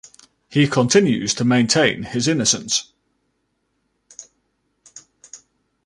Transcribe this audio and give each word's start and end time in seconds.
He 0.49 0.65
continues 0.67 1.35
to 1.35 1.45
maintain 1.45 2.01
his 2.01 2.27
innocence. 2.27 2.91